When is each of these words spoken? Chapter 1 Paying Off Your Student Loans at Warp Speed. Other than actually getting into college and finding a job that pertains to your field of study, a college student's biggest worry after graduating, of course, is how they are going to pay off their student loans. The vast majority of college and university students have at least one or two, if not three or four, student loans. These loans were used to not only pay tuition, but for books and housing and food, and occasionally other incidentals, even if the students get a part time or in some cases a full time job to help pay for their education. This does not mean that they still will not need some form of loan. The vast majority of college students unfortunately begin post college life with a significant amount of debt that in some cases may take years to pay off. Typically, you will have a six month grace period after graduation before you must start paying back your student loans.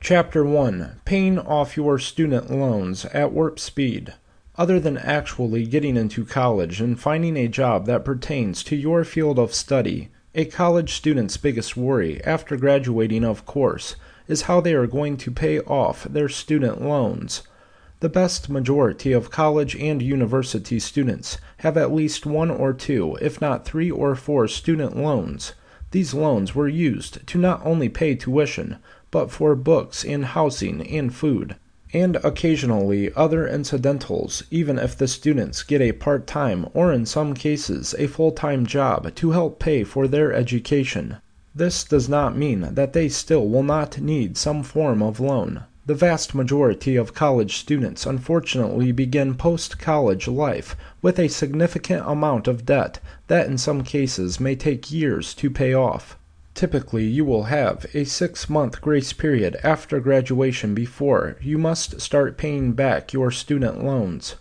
Chapter 0.00 0.44
1 0.44 1.00
Paying 1.04 1.40
Off 1.40 1.76
Your 1.76 1.98
Student 1.98 2.50
Loans 2.50 3.04
at 3.06 3.32
Warp 3.32 3.58
Speed. 3.58 4.14
Other 4.56 4.78
than 4.78 4.96
actually 4.96 5.66
getting 5.66 5.96
into 5.96 6.24
college 6.24 6.80
and 6.80 6.98
finding 6.98 7.36
a 7.36 7.48
job 7.48 7.84
that 7.86 8.04
pertains 8.04 8.62
to 8.64 8.76
your 8.76 9.04
field 9.04 9.40
of 9.40 9.52
study, 9.52 10.08
a 10.36 10.44
college 10.44 10.94
student's 10.94 11.36
biggest 11.36 11.76
worry 11.76 12.24
after 12.24 12.56
graduating, 12.56 13.24
of 13.24 13.44
course, 13.44 13.96
is 14.28 14.42
how 14.42 14.60
they 14.60 14.72
are 14.72 14.86
going 14.86 15.16
to 15.16 15.32
pay 15.32 15.58
off 15.60 16.04
their 16.04 16.28
student 16.28 16.80
loans. 16.80 17.42
The 17.98 18.08
vast 18.08 18.48
majority 18.48 19.12
of 19.12 19.32
college 19.32 19.74
and 19.74 20.00
university 20.00 20.78
students 20.78 21.38
have 21.58 21.76
at 21.76 21.92
least 21.92 22.24
one 22.24 22.52
or 22.52 22.72
two, 22.72 23.18
if 23.20 23.40
not 23.40 23.64
three 23.64 23.90
or 23.90 24.14
four, 24.14 24.46
student 24.46 24.96
loans. 24.96 25.54
These 25.90 26.12
loans 26.12 26.54
were 26.54 26.68
used 26.68 27.26
to 27.26 27.38
not 27.38 27.64
only 27.64 27.88
pay 27.88 28.14
tuition, 28.14 28.76
but 29.10 29.30
for 29.30 29.54
books 29.54 30.04
and 30.04 30.24
housing 30.26 30.86
and 30.86 31.14
food, 31.14 31.56
and 31.94 32.16
occasionally 32.16 33.10
other 33.14 33.48
incidentals, 33.48 34.42
even 34.50 34.78
if 34.78 34.96
the 34.96 35.08
students 35.08 35.62
get 35.62 35.80
a 35.80 35.92
part 35.92 36.26
time 36.26 36.66
or 36.74 36.92
in 36.92 37.06
some 37.06 37.32
cases 37.32 37.94
a 37.98 38.06
full 38.06 38.32
time 38.32 38.66
job 38.66 39.14
to 39.14 39.30
help 39.30 39.58
pay 39.58 39.82
for 39.82 40.06
their 40.06 40.32
education. 40.32 41.16
This 41.54 41.84
does 41.84 42.08
not 42.08 42.36
mean 42.36 42.74
that 42.74 42.92
they 42.92 43.08
still 43.08 43.48
will 43.48 43.62
not 43.62 43.98
need 43.98 44.36
some 44.36 44.62
form 44.62 45.02
of 45.02 45.18
loan. 45.18 45.64
The 45.86 45.94
vast 45.94 46.34
majority 46.34 46.96
of 46.96 47.14
college 47.14 47.56
students 47.56 48.04
unfortunately 48.04 48.92
begin 48.92 49.34
post 49.34 49.78
college 49.78 50.28
life 50.28 50.76
with 51.00 51.18
a 51.18 51.28
significant 51.28 52.04
amount 52.06 52.46
of 52.46 52.66
debt 52.66 53.00
that 53.28 53.46
in 53.46 53.56
some 53.56 53.82
cases 53.82 54.38
may 54.38 54.54
take 54.54 54.92
years 54.92 55.32
to 55.36 55.48
pay 55.48 55.72
off. 55.72 56.18
Typically, 56.58 57.04
you 57.04 57.24
will 57.24 57.44
have 57.44 57.86
a 57.94 58.02
six 58.02 58.50
month 58.50 58.80
grace 58.80 59.12
period 59.12 59.56
after 59.62 60.00
graduation 60.00 60.74
before 60.74 61.36
you 61.40 61.56
must 61.56 62.00
start 62.00 62.36
paying 62.36 62.72
back 62.72 63.12
your 63.12 63.30
student 63.30 63.84
loans. 63.84 64.34